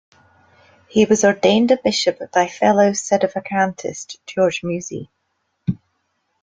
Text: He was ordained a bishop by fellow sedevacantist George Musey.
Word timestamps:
He 0.87 1.05
was 1.05 1.23
ordained 1.23 1.69
a 1.69 1.77
bishop 1.77 2.17
by 2.33 2.47
fellow 2.47 2.89
sedevacantist 2.89 4.17
George 4.25 4.61
Musey. 4.63 5.09